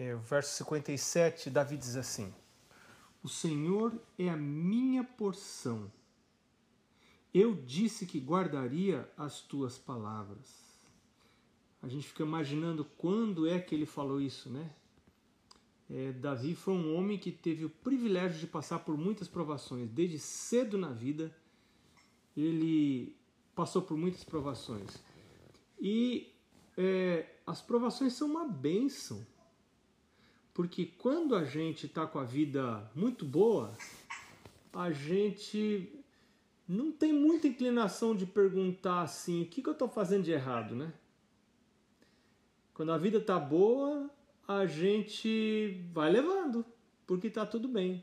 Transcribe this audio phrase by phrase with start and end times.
[0.00, 2.32] É, verso 57, Davi diz assim:
[3.20, 5.90] O Senhor é a minha porção.
[7.34, 10.78] Eu disse que guardaria as tuas palavras.
[11.82, 14.70] A gente fica imaginando quando é que ele falou isso, né?
[15.90, 19.90] É, Davi foi um homem que teve o privilégio de passar por muitas provações.
[19.90, 21.36] Desde cedo na vida,
[22.36, 23.16] ele
[23.52, 25.02] passou por muitas provações.
[25.80, 26.32] E
[26.76, 29.26] é, as provações são uma bênção.
[30.58, 33.78] Porque quando a gente está com a vida muito boa,
[34.72, 35.88] a gente
[36.66, 40.74] não tem muita inclinação de perguntar assim: o que, que eu estou fazendo de errado,
[40.74, 40.92] né?
[42.74, 44.10] Quando a vida está boa,
[44.48, 46.66] a gente vai levando,
[47.06, 48.02] porque está tudo bem.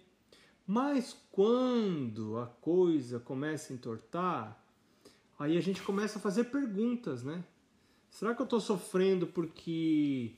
[0.65, 4.65] Mas quando a coisa começa a entortar,
[5.37, 7.43] aí a gente começa a fazer perguntas, né?
[8.09, 10.37] Será que eu estou sofrendo porque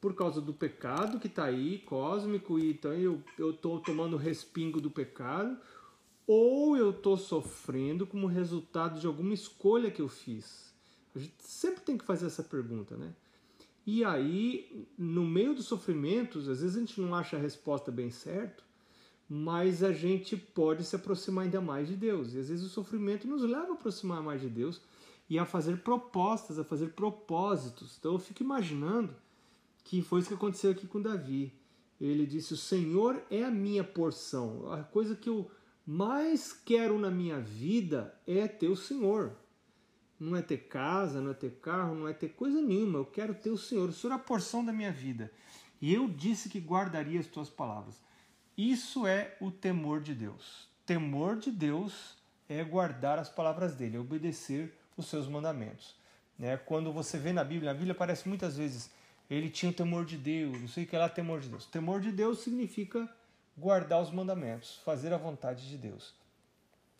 [0.00, 4.90] por causa do pecado que está aí, cósmico, e então eu estou tomando respingo do
[4.90, 5.58] pecado,
[6.26, 10.72] ou eu estou sofrendo como resultado de alguma escolha que eu fiz?
[11.14, 13.12] A gente sempre tem que fazer essa pergunta, né?
[13.86, 18.10] E aí, no meio dos sofrimentos, às vezes a gente não acha a resposta bem
[18.10, 18.62] certo,
[19.28, 22.34] mas a gente pode se aproximar ainda mais de Deus.
[22.34, 24.80] E às vezes o sofrimento nos leva a aproximar mais de Deus
[25.28, 27.96] e a fazer propostas, a fazer propósitos.
[27.98, 29.14] Então eu fico imaginando
[29.84, 31.52] que foi isso que aconteceu aqui com Davi.
[32.00, 34.72] Ele disse: O Senhor é a minha porção.
[34.72, 35.50] A coisa que eu
[35.86, 39.36] mais quero na minha vida é ter o Senhor
[40.20, 42.98] não é ter casa, não é ter carro, não é ter coisa nenhuma.
[42.98, 43.88] Eu quero ter o Senhor.
[43.88, 45.32] O Senhor é a porção da minha vida.
[45.80, 47.96] E eu disse que guardaria as tuas palavras.
[48.56, 50.68] Isso é o temor de Deus.
[50.84, 55.96] Temor de Deus é guardar as palavras dele, é obedecer os seus mandamentos.
[56.38, 56.58] Né?
[56.58, 58.90] Quando você vê na Bíblia, na Bíblia aparece muitas vezes
[59.30, 61.64] ele tinha o temor de Deus, não sei o que lá temor de Deus.
[61.64, 63.08] Temor de Deus significa
[63.56, 66.12] guardar os mandamentos, fazer a vontade de Deus.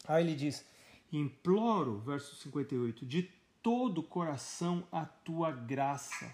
[0.06, 0.64] Aí ele diz:
[1.12, 3.28] Imploro, verso 58, de
[3.60, 6.32] todo o coração a tua graça.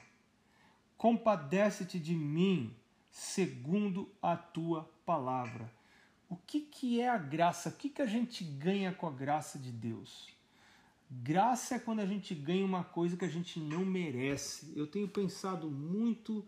[0.99, 2.75] Compadece-te de mim,
[3.11, 5.73] segundo a tua palavra.
[6.29, 7.71] O que, que é a graça?
[7.71, 10.36] O que, que a gente ganha com a graça de Deus?
[11.11, 14.73] Graça é quando a gente ganha uma coisa que a gente não merece.
[14.75, 16.45] Eu tenho pensado muito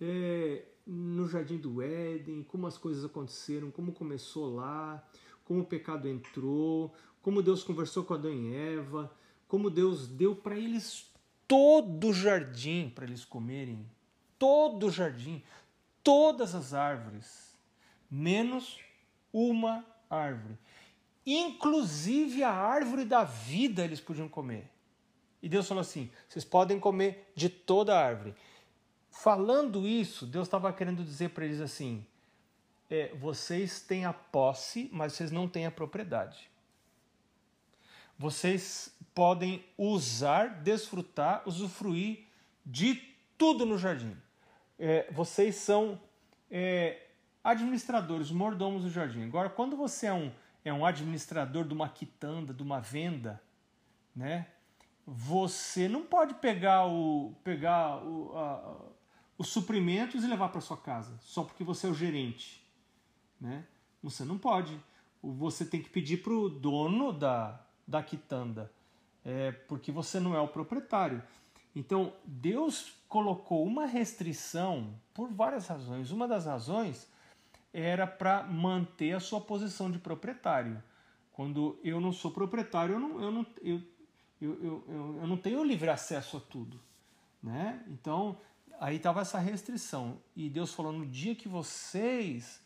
[0.00, 5.06] é, no Jardim do Éden, como as coisas aconteceram, como começou lá,
[5.44, 9.12] como o pecado entrou, como Deus conversou com Adão e Eva,
[9.46, 11.10] como Deus deu para eles
[11.46, 13.84] todo o jardim para eles comerem,
[14.38, 15.42] todo o jardim,
[16.04, 17.56] todas as árvores,
[18.08, 18.78] menos
[19.32, 20.56] uma árvore.
[21.24, 24.70] Inclusive a árvore da vida eles podiam comer.
[25.42, 28.34] E Deus falou assim: vocês podem comer de toda a árvore.
[29.10, 32.04] Falando isso, Deus estava querendo dizer para eles assim:
[32.88, 36.50] é, vocês têm a posse, mas vocês não têm a propriedade
[38.20, 42.26] vocês podem usar, desfrutar, usufruir
[42.66, 42.96] de
[43.38, 44.14] tudo no jardim.
[44.78, 45.98] É, vocês são
[46.50, 46.98] é,
[47.42, 49.22] administradores, mordomos do jardim.
[49.24, 50.30] Agora, quando você é um,
[50.64, 53.42] é um administrador de uma quitanda, de uma venda,
[54.14, 54.46] né?
[55.06, 58.78] Você não pode pegar o pegar o, a,
[59.38, 62.64] os suprimentos e levar para sua casa só porque você é o gerente,
[63.40, 63.66] né?
[64.02, 64.78] Você não pode.
[65.22, 68.72] Você tem que pedir para o dono da, da quitanda,
[69.24, 71.22] é, porque você não é o proprietário.
[71.74, 76.10] Então, Deus colocou uma restrição por várias razões.
[76.10, 77.09] Uma das razões
[77.72, 80.82] era para manter a sua posição de proprietário.
[81.32, 83.82] Quando eu não sou proprietário, eu não, eu não, eu,
[84.40, 86.80] eu, eu, não tenho livre acesso a tudo.
[87.42, 87.82] Né?
[87.88, 88.38] Então,
[88.78, 90.20] aí estava essa restrição.
[90.36, 92.60] E Deus falou: no dia que vocês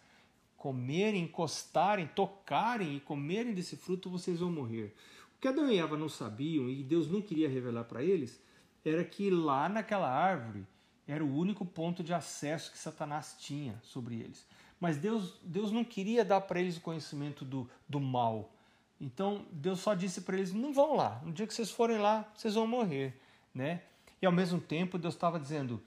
[0.56, 4.94] comerem, encostarem, tocarem e comerem desse fruto, vocês vão morrer.
[5.36, 8.42] O que Adão e Eva não sabiam e Deus não queria revelar para eles
[8.84, 10.66] era que lá naquela árvore
[11.06, 14.46] era o único ponto de acesso que Satanás tinha sobre eles.
[14.84, 18.52] Mas Deus, Deus não queria dar para eles o conhecimento do, do mal.
[19.00, 21.22] Então Deus só disse para eles: não vão lá.
[21.24, 23.18] No dia que vocês forem lá, vocês vão morrer,
[23.54, 23.80] né?
[24.20, 25.82] E ao mesmo tempo Deus estava dizendo: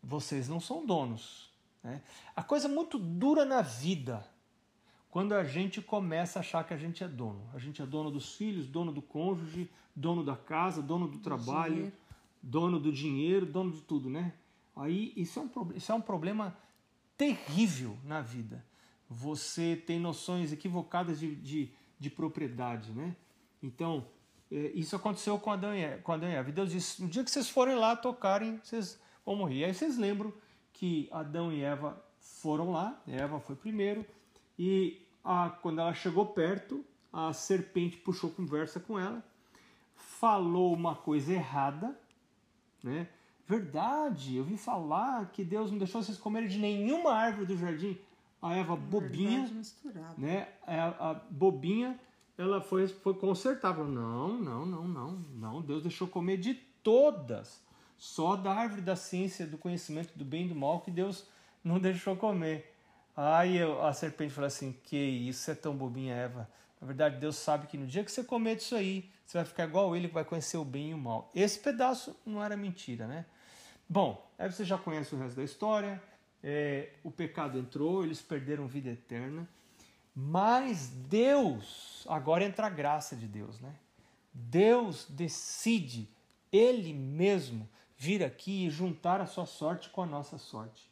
[0.00, 1.50] vocês não são donos.
[1.82, 2.00] Né?
[2.36, 4.24] A coisa muito dura na vida
[5.10, 7.50] quando a gente começa a achar que a gente é dono.
[7.52, 11.74] A gente é dono dos filhos, dono do cônjuge, dono da casa, dono do trabalho,
[11.74, 11.96] dinheiro.
[12.40, 14.34] dono do dinheiro, dono de tudo, né?
[14.76, 16.56] Aí isso é um, isso é um problema
[17.16, 18.64] terrível na vida.
[19.08, 23.14] Você tem noções equivocadas de, de, de propriedade, né?
[23.62, 24.06] Então,
[24.50, 26.50] é, isso aconteceu com Adão, e, com Adão e Eva.
[26.52, 29.56] Deus disse, no dia que vocês forem lá tocarem, vocês vão morrer.
[29.56, 30.32] E aí vocês lembram
[30.72, 34.04] que Adão e Eva foram lá, Eva foi primeiro,
[34.58, 39.24] e a, quando ela chegou perto, a serpente puxou conversa com ela,
[39.94, 41.98] falou uma coisa errada,
[42.82, 43.08] né?
[43.46, 47.96] Verdade, eu vi falar que Deus não deixou vocês comerem de nenhuma árvore do jardim.
[48.42, 49.48] A Eva bobinha,
[50.18, 50.48] né?
[50.66, 51.98] A, a, bobinha,
[52.36, 53.72] ela foi, foi consertar.
[53.72, 55.62] Falou, não, não, não, não, não.
[55.62, 57.64] Deus deixou comer de todas.
[57.96, 61.26] Só da árvore da ciência, do conhecimento do bem e do mal que Deus
[61.62, 62.74] não deixou comer.
[63.16, 66.50] Aí a serpente falou assim: Que isso, é tão bobinha, Eva.
[66.80, 69.64] Na verdade, Deus sabe que no dia que você comer disso aí, você vai ficar
[69.64, 71.30] igual ele, que vai conhecer o bem e o mal.
[71.34, 73.24] Esse pedaço não era mentira, né?
[73.88, 76.02] Bom, aí você já conhece o resto da história.
[76.42, 79.48] É, o pecado entrou, eles perderam vida eterna.
[80.14, 83.74] Mas Deus, agora entra a graça de Deus, né?
[84.32, 86.08] Deus decide,
[86.52, 90.90] Ele mesmo, vir aqui e juntar a sua sorte com a nossa sorte.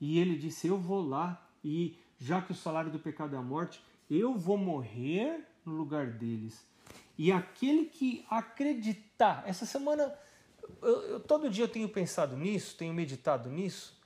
[0.00, 3.42] E ele disse: Eu vou lá e, já que o salário do pecado é a
[3.42, 6.66] morte, eu vou morrer no lugar deles.
[7.18, 10.14] E aquele que acreditar, essa semana,
[10.82, 14.00] eu, eu, todo dia eu tenho pensado nisso, tenho meditado nisso,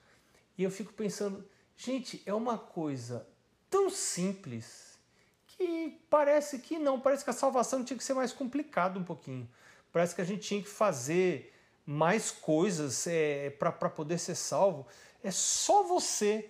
[0.56, 1.44] e eu fico pensando,
[1.76, 3.26] gente, é uma coisa
[3.68, 4.98] tão simples
[5.46, 9.48] que parece que não, parece que a salvação tinha que ser mais complicada um pouquinho.
[9.92, 11.52] Parece que a gente tinha que fazer
[11.84, 14.86] mais coisas é, para poder ser salvo.
[15.22, 16.48] É só você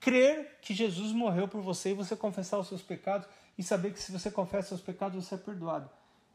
[0.00, 3.98] crer que Jesus morreu por você e você confessar os seus pecados e saber que
[3.98, 5.90] se você confessa os seus pecados você é perdoado.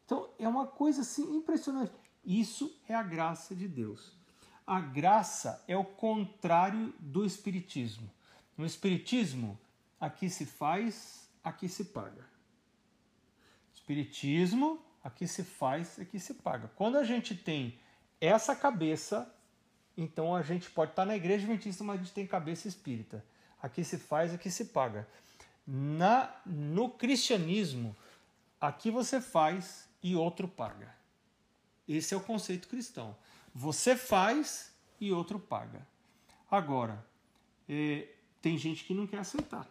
[0.06, 1.94] Então é uma coisa assim impressionante.
[2.24, 4.12] Isso é a graça de Deus.
[4.66, 8.10] A graça é o contrário do espiritismo.
[8.58, 9.60] No espiritismo,
[10.00, 12.26] aqui se faz, aqui se paga.
[13.74, 16.72] Espiritismo, aqui se faz, aqui se paga.
[16.76, 17.78] Quando a gente tem
[18.22, 19.30] essa cabeça,
[19.98, 23.24] então a gente pode estar na igreja adventista, mas a gente tem cabeça espírita.
[23.62, 25.08] Aqui se faz, aqui se paga.
[25.68, 27.96] Na, no cristianismo,
[28.60, 31.03] aqui você faz e outro paga.
[31.88, 33.16] Esse é o conceito cristão.
[33.54, 35.86] Você faz e outro paga.
[36.50, 37.06] Agora,
[37.68, 38.08] é,
[38.42, 39.70] tem gente que não quer aceitar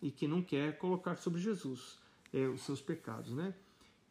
[0.00, 1.98] e que não quer colocar sobre Jesus
[2.32, 3.54] é, os seus pecados, né?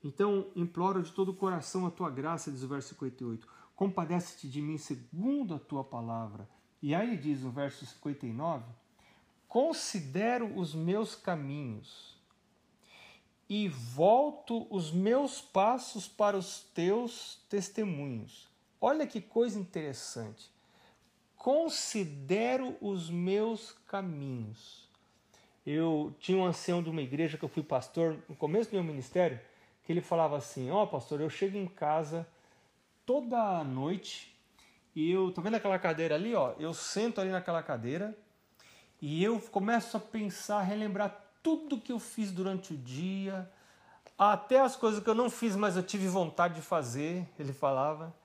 [0.03, 3.47] Então, imploro de todo o coração a tua graça, diz o verso 58
[3.77, 6.49] compadece-te de mim segundo a tua palavra.
[6.81, 8.65] E aí diz no verso 59:
[9.47, 12.16] Considero os meus caminhos
[13.49, 18.47] e volto os meus passos para os teus testemunhos.
[18.79, 20.51] Olha que coisa interessante.
[21.35, 24.87] Considero os meus caminhos.
[25.65, 28.83] Eu tinha um ancião de uma igreja que eu fui pastor no começo do meu
[28.83, 29.39] ministério,
[29.83, 32.27] que ele falava assim: Ó, oh, pastor, eu chego em casa
[33.05, 34.35] toda noite
[34.95, 36.53] e eu, tô vendo aquela cadeira ali, ó?
[36.59, 38.17] Eu sento ali naquela cadeira
[39.01, 43.49] e eu começo a pensar, relembrar tudo que eu fiz durante o dia,
[44.17, 48.15] até as coisas que eu não fiz, mas eu tive vontade de fazer, ele falava.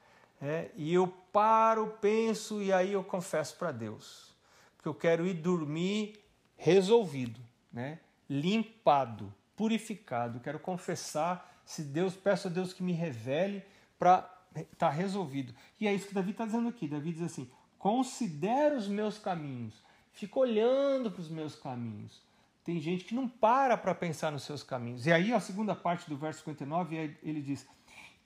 [0.40, 4.34] É, e eu paro, penso e aí eu confesso para Deus.
[4.76, 6.20] Porque eu quero ir dormir
[6.56, 7.40] resolvido,
[7.72, 8.00] né?
[8.28, 10.40] limpado, purificado.
[10.40, 13.62] Quero confessar, se Deus, peço a Deus que me revele
[13.98, 15.54] para Está resolvido.
[15.80, 16.86] E é isso que Davi está dizendo aqui.
[16.86, 19.74] Davi diz assim: considera os meus caminhos,
[20.12, 22.20] fica olhando para os meus caminhos.
[22.64, 25.06] Tem gente que não para para pensar nos seus caminhos.
[25.06, 27.66] E aí, a segunda parte do verso 59, ele diz: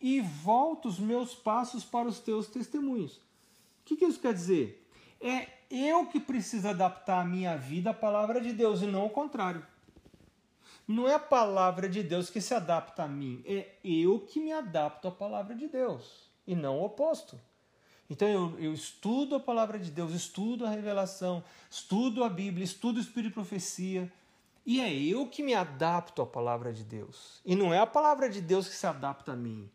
[0.00, 3.16] E volta os meus passos para os teus testemunhos.
[3.16, 3.20] O
[3.86, 4.86] que, que isso quer dizer?
[5.20, 9.10] É eu que preciso adaptar a minha vida à palavra de Deus e não o
[9.10, 9.64] contrário.
[10.86, 14.52] Não é a palavra de Deus que se adapta a mim, é eu que me
[14.52, 17.40] adapto à palavra de Deus e não o oposto.
[18.08, 22.98] Então eu, eu estudo a palavra de Deus, estudo a revelação, estudo a Bíblia, estudo
[22.98, 24.12] o Espírito de Profecia,
[24.66, 27.40] e é eu que me adapto à palavra de Deus.
[27.44, 29.70] E não é a palavra de Deus que se adapta a mim.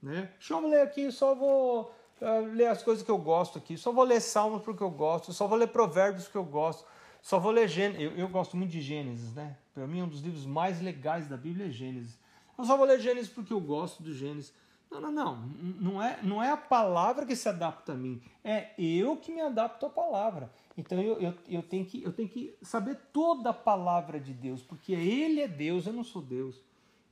[0.00, 0.30] Né?
[0.38, 3.90] Deixa eu ler aqui, só vou uh, ler as coisas que eu gosto aqui, só
[3.90, 6.86] vou ler Salmos porque eu gosto, só vou ler Provérbios porque eu gosto.
[7.20, 8.00] Só vou ler Gênesis.
[8.00, 9.56] Eu, eu gosto muito de Gênesis, né?
[9.74, 12.16] Para mim, um dos livros mais legais da Bíblia é Gênesis.
[12.56, 14.54] Eu só vou ler Gênesis porque eu gosto do Gênesis.
[14.90, 15.36] Não, não, não.
[15.80, 18.20] Não é, não é a palavra que se adapta a mim.
[18.42, 20.50] É eu que me adapto à palavra.
[20.76, 24.62] Então eu, eu, eu, tenho, que, eu tenho que saber toda a palavra de Deus,
[24.62, 26.56] porque Ele é Deus, eu não sou Deus.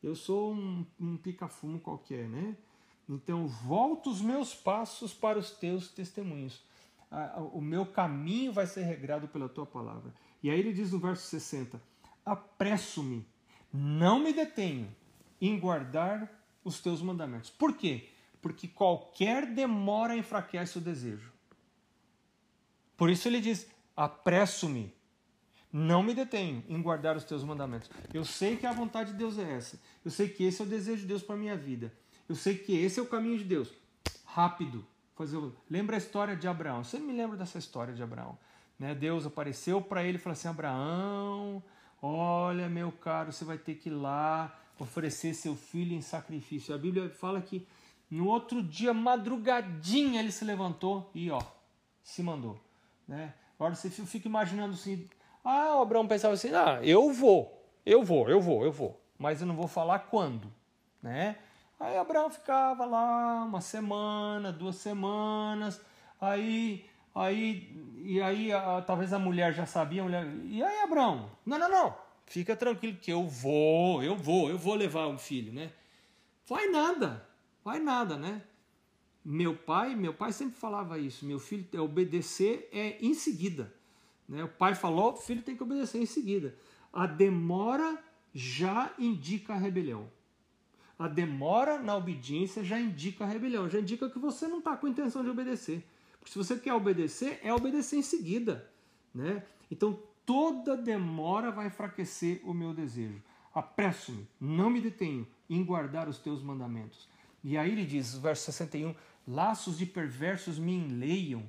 [0.02, 2.56] Eu sou um, um pica-fumo qualquer, né?
[3.08, 6.62] Então volto os meus passos para os teus testemunhos
[7.52, 10.12] o meu caminho vai ser regrado pela tua palavra.
[10.42, 11.80] E aí ele diz no verso 60:
[12.24, 13.26] Apresso-me,
[13.72, 14.88] não me detenho
[15.40, 16.30] em guardar
[16.66, 17.48] os teus mandamentos.
[17.48, 18.08] Por quê?
[18.42, 21.32] Porque qualquer demora enfraquece o desejo.
[22.96, 24.92] Por isso ele diz: apresso-me,
[25.72, 27.88] não me detenho em guardar os teus mandamentos.
[28.12, 29.80] Eu sei que a vontade de Deus é essa.
[30.04, 31.92] Eu sei que esse é o desejo de Deus para minha vida.
[32.28, 33.72] Eu sei que esse é o caminho de Deus.
[34.24, 34.84] Rápido.
[35.14, 35.38] Fazer...
[35.70, 36.82] Lembra a história de Abraão.
[36.82, 38.36] Você me lembra dessa história de Abraão.
[38.78, 38.94] Né?
[38.94, 41.62] Deus apareceu para ele e falou assim: Abraão,
[42.02, 46.74] olha, meu caro, você vai ter que ir lá oferecer seu filho em sacrifício.
[46.74, 47.66] A Bíblia fala que
[48.10, 51.40] no outro dia, madrugadinha, ele se levantou e ó,
[52.02, 52.58] se mandou.
[53.06, 53.34] Né?
[53.58, 55.08] Agora você fica imaginando assim,
[55.44, 59.40] ah, o Abraão pensava assim, ah, eu vou, eu vou, eu vou, eu vou, mas
[59.40, 60.52] eu não vou falar quando,
[61.02, 61.36] né?
[61.78, 65.80] Aí Abraão ficava lá uma semana, duas semanas,
[66.20, 71.58] aí, aí, e aí a, talvez a mulher já sabia, mulher, e aí Abraão, não,
[71.58, 71.94] não, não,
[72.26, 75.72] fica tranquilo que eu vou, eu vou, eu vou levar um filho, né?
[76.46, 77.26] Vai nada,
[77.64, 78.42] vai nada, né?
[79.24, 81.26] Meu pai, meu pai sempre falava isso.
[81.26, 83.74] Meu filho obedecer é em seguida.
[84.28, 84.44] Né?
[84.44, 86.54] O pai falou, o filho tem que obedecer em seguida.
[86.92, 88.00] A demora
[88.32, 90.08] já indica a rebelião.
[90.96, 94.86] A demora na obediência já indica a rebelião, já indica que você não está com
[94.86, 95.84] intenção de obedecer.
[96.18, 98.70] Porque se você quer obedecer, é obedecer em seguida.
[99.12, 99.44] Né?
[99.70, 103.22] Então toda demora vai enfraquecer o meu desejo.
[103.54, 107.08] Apresso-me, não me detenho em guardar os teus mandamentos.
[107.42, 108.94] E aí ele diz, verso 61,
[109.26, 111.48] laços de perversos me enleiam,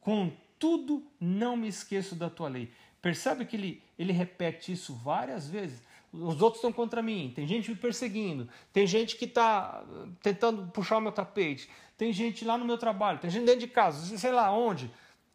[0.00, 2.70] contudo não me esqueço da tua lei.
[3.00, 5.80] Percebe que ele, ele repete isso várias vezes?
[6.12, 9.84] Os outros estão contra mim, tem gente me perseguindo, tem gente que está
[10.22, 13.68] tentando puxar o meu tapete, tem gente lá no meu trabalho, tem gente dentro de
[13.68, 14.86] casa, sei lá onde.
[14.86, 14.92] Ele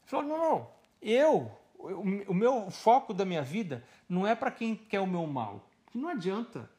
[0.07, 0.67] falou: não, não,
[1.01, 1.51] eu,
[1.83, 5.67] o meu foco da minha vida não é para quem quer o meu mal.
[5.93, 6.69] Não adianta.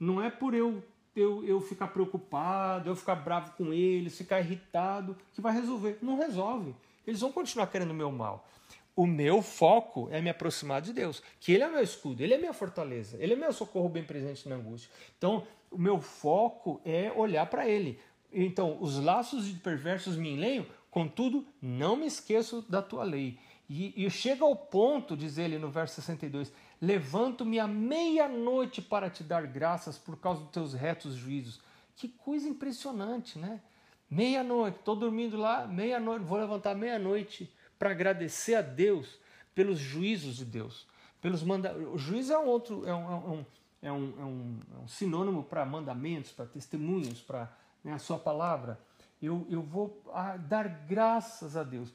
[0.00, 0.82] Não é por eu
[1.14, 5.98] eu, eu ficar preocupado, eu ficar bravo com eles, ficar irritado, que vai resolver.
[6.02, 6.74] Não resolve.
[7.06, 8.48] Eles vão continuar querendo o meu mal.
[8.96, 12.38] O meu foco é me aproximar de Deus, que Ele é meu escudo, Ele é
[12.38, 14.90] minha fortaleza, Ele é meu socorro bem presente na angústia.
[15.18, 17.98] Então, o meu foco é olhar para Ele.
[18.32, 23.36] Então, os laços de perversos me enleiam, contudo, não me esqueço da tua lei.
[23.68, 29.24] E, e chega ao ponto, diz ele no verso 62, Levanto-me à meia-noite para te
[29.24, 31.60] dar graças por causa dos teus retos juízos.
[31.96, 33.62] Que coisa impressionante, né?
[34.10, 39.18] Meia-noite, estou dormindo lá, meia-noite, vou levantar meia-noite para agradecer a Deus
[39.54, 40.86] pelos juízos de Deus.
[41.22, 41.74] Pelos manda...
[41.74, 43.46] O juízo é um outro, é um, é um,
[43.80, 47.50] é um, é um, é um sinônimo para mandamentos, para testemunhos, para
[47.82, 48.78] né, a sua palavra.
[49.22, 51.90] Eu, eu vou ah, dar graças a Deus.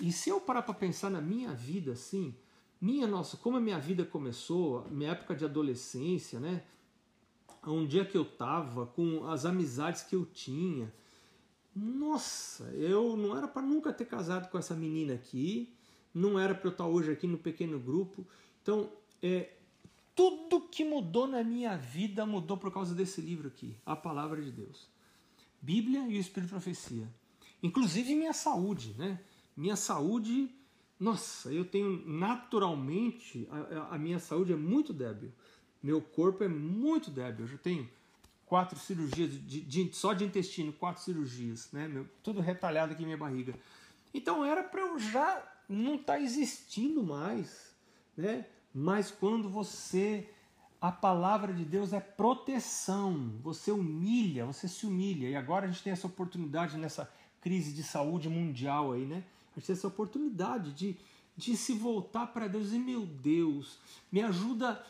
[0.00, 2.34] E se eu parar para pensar na minha vida assim,
[2.80, 6.62] minha nossa, como a minha vida começou, minha época de adolescência, né?
[7.66, 10.92] Um dia que eu tava com as amizades que eu tinha.
[11.74, 15.72] Nossa, eu não era para nunca ter casado com essa menina aqui,
[16.12, 18.26] não era para eu estar hoje aqui no pequeno grupo.
[18.62, 18.90] Então,
[19.22, 19.54] é,
[20.14, 24.50] tudo que mudou na minha vida mudou por causa desse livro aqui, a palavra de
[24.50, 24.88] Deus.
[25.60, 27.08] Bíblia e o Espírito Profecia.
[27.62, 29.18] Inclusive minha saúde, né?
[29.56, 30.50] Minha saúde
[30.98, 35.32] nossa, eu tenho naturalmente, a, a, minha saúde é muito débil.
[35.82, 37.44] Meu corpo é muito débil.
[37.44, 37.88] Eu já tenho
[38.46, 41.88] quatro cirurgias, de, de, só de intestino, quatro cirurgias, né?
[41.88, 43.54] Meu, tudo retalhado aqui minha barriga.
[44.14, 47.74] Então era para eu já não estar tá existindo mais,
[48.16, 48.46] né?
[48.72, 50.28] Mas quando você
[50.80, 53.38] a palavra de Deus é proteção.
[53.42, 55.28] Você humilha, você se humilha.
[55.28, 59.24] E agora a gente tem essa oportunidade nessa crise de saúde mundial aí, né?
[59.58, 60.96] Gente tem essa oportunidade de,
[61.36, 63.78] de se voltar para Deus e, meu Deus,
[64.10, 64.84] me ajuda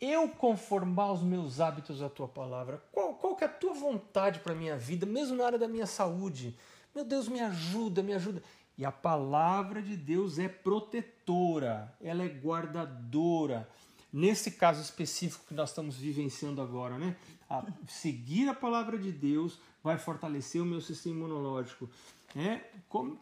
[0.00, 2.82] eu conformar os meus hábitos à tua palavra.
[2.92, 5.68] Qual, qual que é a tua vontade para a minha vida, mesmo na área da
[5.68, 6.56] minha saúde?
[6.94, 8.42] Meu Deus, me ajuda, me ajuda.
[8.78, 13.68] E a palavra de Deus é protetora, ela é guardadora.
[14.12, 17.16] Nesse caso específico que nós estamos vivenciando agora, né?
[17.48, 21.88] A seguir a palavra de Deus vai fortalecer o meu sistema imunológico
[22.36, 22.62] né?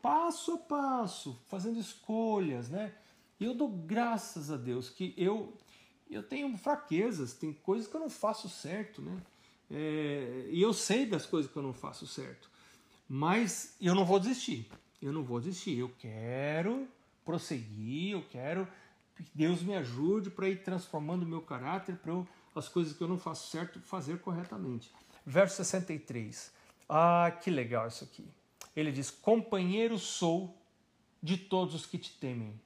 [0.03, 2.93] passo a passo, fazendo escolhas, né?
[3.39, 5.57] E eu dou graças a Deus que eu
[6.11, 9.17] eu tenho fraquezas, tem coisas que eu não faço certo, né?
[9.71, 12.51] É, e eu sei das coisas que eu não faço certo,
[13.09, 14.69] mas eu não vou desistir.
[15.01, 15.79] Eu não vou desistir.
[15.79, 16.89] Eu quero
[17.25, 18.67] prosseguir, eu quero
[19.15, 22.13] que Deus me ajude para ir transformando o meu caráter para
[22.55, 24.91] as coisas que eu não faço certo fazer corretamente.
[25.25, 26.53] Verso 63.
[26.89, 28.29] Ah, que legal isso aqui
[28.75, 30.57] ele diz: Companheiro sou
[31.23, 32.61] de todos os que te temem.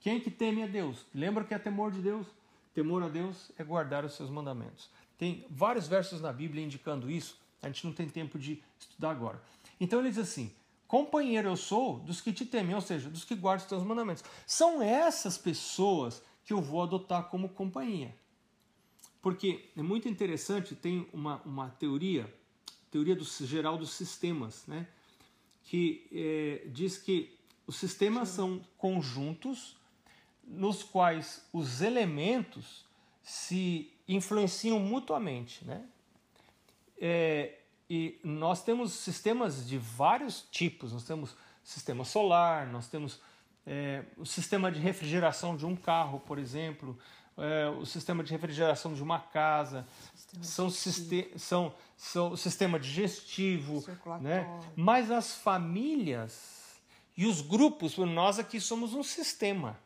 [0.00, 1.04] Quem que teme a Deus?
[1.14, 2.26] Lembra que é temor de Deus?
[2.72, 4.88] Temor a Deus é guardar os seus mandamentos.
[5.18, 9.42] Tem vários versos na Bíblia indicando isso, a gente não tem tempo de estudar agora.
[9.80, 10.52] Então ele diz assim:
[10.86, 14.22] companheiro eu sou dos que te temem, ou seja, dos que guardam os teus mandamentos.
[14.46, 18.14] São essas pessoas que eu vou adotar como companhia.
[19.20, 22.32] Porque é muito interessante, tem uma, uma teoria,
[22.90, 24.86] teoria do, geral dos sistemas, né?
[25.66, 29.76] Que é, diz que os sistemas são conjuntos
[30.46, 32.84] nos quais os elementos
[33.22, 35.64] se influenciam mutuamente.
[35.64, 35.84] Né?
[36.98, 37.58] É,
[37.90, 40.92] e nós temos sistemas de vários tipos.
[40.92, 43.20] Nós temos sistema solar, nós temos
[43.66, 46.96] é, o sistema de refrigeração de um carro, por exemplo,
[47.36, 52.78] é, o sistema de refrigeração de uma casa, sistema são, siste são, são o sistema
[52.78, 53.84] digestivo,
[54.20, 54.46] né?
[54.74, 56.80] mas as famílias
[57.16, 59.78] e os grupos, nós aqui somos um sistema.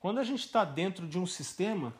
[0.00, 1.94] Quando a gente está dentro de um sistema,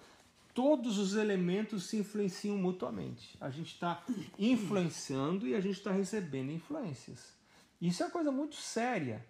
[0.54, 3.36] todos os elementos se influenciam mutuamente.
[3.40, 4.02] A gente está
[4.38, 7.34] influenciando e a gente está recebendo influências.
[7.80, 9.24] Isso é uma coisa muito séria.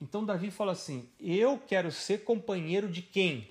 [0.00, 3.48] Então Davi fala assim: Eu quero ser companheiro de quem?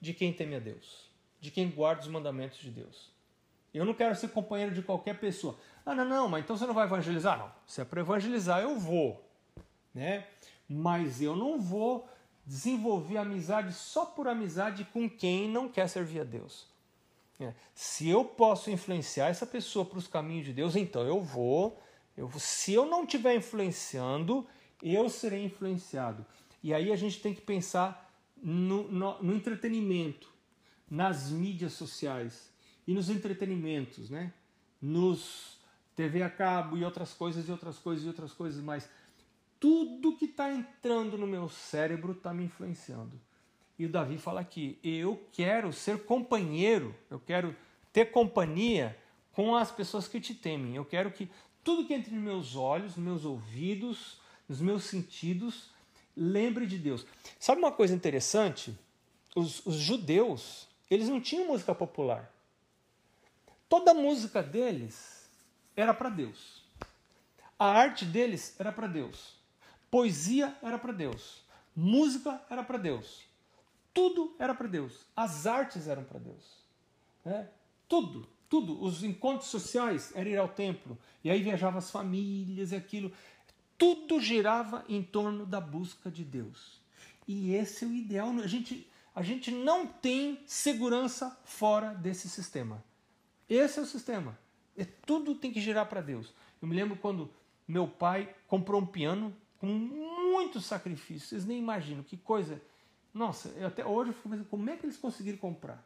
[0.00, 3.10] De quem teme a Deus, de quem guarda os mandamentos de Deus.
[3.72, 5.56] Eu não quero ser companheiro de qualquer pessoa.
[5.84, 7.38] Ah, não, não, mas então você não vai evangelizar?
[7.38, 7.52] Não.
[7.66, 9.24] Se é para evangelizar, eu vou.
[9.94, 10.26] Né?
[10.68, 12.08] Mas eu não vou
[12.44, 16.66] desenvolver amizade só por amizade com quem não quer servir a Deus.
[17.38, 17.54] É.
[17.74, 21.80] Se eu posso influenciar essa pessoa para os caminhos de Deus, então eu vou,
[22.16, 22.30] eu.
[22.38, 24.46] Se eu não estiver influenciando,
[24.82, 26.26] eu serei influenciado.
[26.62, 28.09] E aí a gente tem que pensar
[28.42, 30.28] no, no, no entretenimento,
[30.90, 32.52] nas mídias sociais
[32.86, 34.32] e nos entretenimentos, né?
[34.80, 35.58] Nos
[35.94, 38.88] TV a cabo e outras coisas e outras coisas e outras coisas mais
[39.60, 43.20] tudo que está entrando no meu cérebro está me influenciando.
[43.78, 47.54] E o Davi fala aqui: eu quero ser companheiro, eu quero
[47.92, 48.96] ter companhia
[49.32, 50.74] com as pessoas que te temem.
[50.74, 51.30] Eu quero que
[51.62, 54.18] tudo que entre nos meus olhos, nos meus ouvidos,
[54.48, 55.70] nos meus sentidos,
[56.16, 57.06] lembre de Deus.
[57.38, 58.76] Sabe uma coisa interessante?
[59.34, 62.30] Os, os judeus, eles não tinham música popular.
[63.68, 65.28] Toda a música deles
[65.76, 66.62] era para Deus.
[67.58, 69.36] A arte deles era para Deus.
[69.90, 71.42] Poesia era para Deus.
[71.74, 73.22] Música era para Deus.
[73.92, 75.06] Tudo era para Deus.
[75.14, 76.64] As artes eram para Deus.
[77.24, 77.48] Né?
[77.88, 78.82] Tudo, tudo.
[78.82, 80.98] Os encontros sociais era ir ao templo.
[81.22, 83.12] E aí viajavam as famílias e aquilo.
[83.80, 86.82] Tudo girava em torno da busca de Deus.
[87.26, 88.28] E esse é o ideal.
[88.28, 92.84] A gente, a gente não tem segurança fora desse sistema.
[93.48, 94.38] Esse é o sistema.
[94.76, 96.34] É, tudo tem que girar para Deus.
[96.60, 97.30] Eu me lembro quando
[97.66, 101.28] meu pai comprou um piano com muito sacrifício.
[101.28, 102.60] Vocês nem imaginam que coisa.
[103.14, 105.82] Nossa, eu até hoje eu fico pensando como é que eles conseguiram comprar?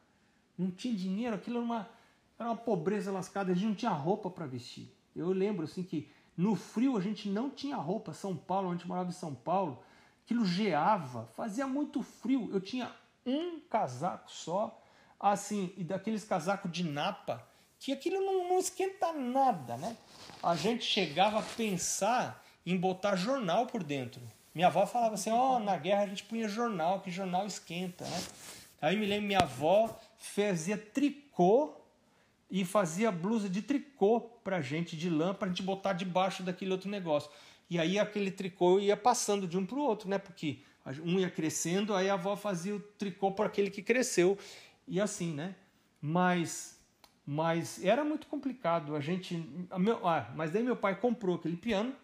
[0.58, 1.88] Não tinha dinheiro, aquilo era uma,
[2.36, 4.92] era uma pobreza lascada, a gente não tinha roupa para vestir.
[5.14, 8.12] Eu lembro assim que no frio a gente não tinha roupa.
[8.12, 9.82] São Paulo, gente morava em São Paulo,
[10.24, 12.50] aquilo geava, fazia muito frio.
[12.52, 12.90] Eu tinha
[13.24, 14.80] um casaco só,
[15.18, 17.46] assim, e daqueles casacos de napa,
[17.78, 19.96] que aquilo não, não esquenta nada, né?
[20.42, 24.22] A gente chegava a pensar em botar jornal por dentro.
[24.54, 28.04] Minha avó falava assim: ó, oh, na guerra a gente punha jornal, que jornal esquenta,
[28.04, 28.22] né?
[28.80, 31.74] Aí me lembro, minha avó fazia tricô
[32.50, 36.88] e fazia blusa de tricô pra gente, de lã, pra gente botar debaixo daquele outro
[36.88, 37.30] negócio.
[37.68, 40.18] E aí aquele tricô ia passando de um pro outro, né?
[40.18, 40.58] Porque
[41.02, 44.38] um ia crescendo, aí a avó fazia o tricô para aquele que cresceu.
[44.86, 45.54] E assim, né?
[46.00, 46.78] Mas,
[47.26, 48.94] mas era muito complicado.
[48.94, 49.48] A gente.
[49.70, 49.76] A
[50.08, 51.94] ah, mas daí meu pai comprou aquele piano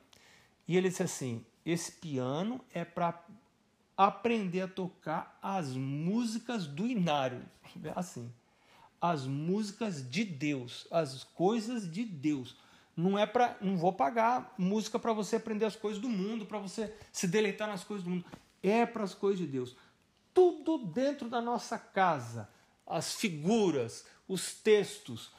[0.66, 3.22] e ele disse assim: esse piano é para
[3.96, 7.42] aprender a tocar as músicas do inário.
[7.94, 8.32] Assim,
[9.00, 12.56] as músicas de Deus, as coisas de Deus.
[12.96, 16.58] Não é para, não vou pagar música para você aprender as coisas do mundo, para
[16.58, 18.24] você se deleitar nas coisas do mundo.
[18.62, 19.74] É para as coisas de Deus.
[20.34, 22.48] Tudo dentro da nossa casa,
[22.86, 25.30] as figuras, os textos,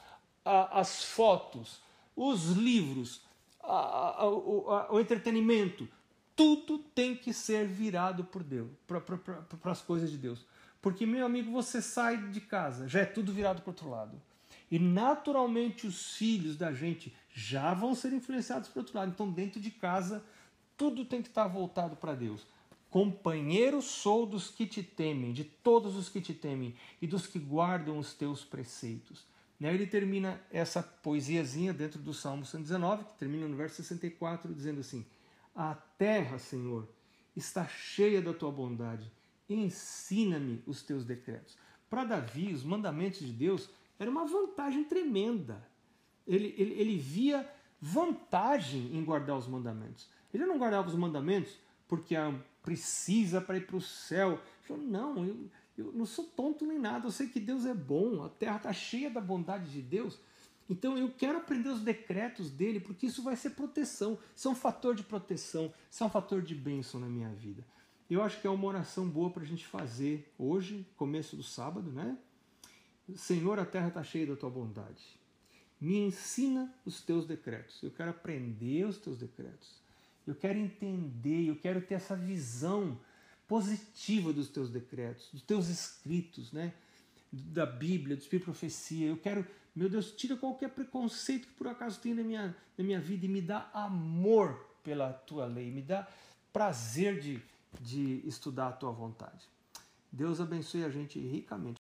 [0.44, 1.80] as fotos,
[2.16, 3.22] os livros,
[3.62, 5.88] a, a, a, o entretenimento,
[6.34, 10.44] tudo tem que ser virado por Deus, para as coisas de Deus.
[10.82, 14.20] Porque, meu amigo, você sai de casa, já é tudo virado para outro lado.
[14.68, 19.12] E naturalmente os filhos da gente já vão ser influenciados para outro lado.
[19.12, 20.24] Então, dentro de casa,
[20.76, 22.44] tudo tem que estar voltado para Deus.
[22.90, 27.38] Companheiro sou dos que te temem, de todos os que te temem e dos que
[27.38, 29.24] guardam os teus preceitos.
[29.58, 29.72] Né?
[29.72, 35.06] Ele termina essa poesiazinha dentro do Salmo 119, que termina no verso 64, dizendo assim:
[35.54, 36.88] A terra, Senhor,
[37.36, 39.10] está cheia da tua bondade,
[39.54, 41.56] ensina-me os teus decretos.
[41.88, 45.66] Para Davi, os mandamentos de Deus era uma vantagem tremenda.
[46.26, 47.48] Ele, ele, ele via
[47.80, 50.08] vantagem em guardar os mandamentos.
[50.32, 54.40] Ele não guardava os mandamentos porque ah, precisa para ir para o céu.
[54.62, 58.22] Falou, não, eu, eu não sou tonto nem nada, eu sei que Deus é bom,
[58.22, 60.18] a terra está cheia da bondade de Deus.
[60.70, 64.18] Então eu quero aprender os decretos dele, porque isso vai ser proteção.
[64.34, 67.64] Isso é um fator de proteção, isso é um fator de bênção na minha vida.
[68.12, 71.90] Eu acho que é uma oração boa para a gente fazer hoje, começo do sábado,
[71.90, 72.18] né?
[73.16, 75.18] Senhor, a terra está cheia da tua bondade.
[75.80, 77.82] Me ensina os teus decretos.
[77.82, 79.80] Eu quero aprender os teus decretos.
[80.26, 83.00] Eu quero entender, eu quero ter essa visão
[83.48, 86.74] positiva dos teus decretos, dos teus escritos, né?
[87.32, 89.06] Da Bíblia, do Espírito Profecia.
[89.06, 93.00] Eu quero, meu Deus, tira qualquer preconceito que por acaso tem na minha, na minha
[93.00, 96.06] vida e me dá amor pela tua lei, me dá
[96.52, 97.42] prazer de,
[97.80, 99.48] de estudar a tua vontade.
[100.10, 101.81] Deus abençoe a gente ricamente.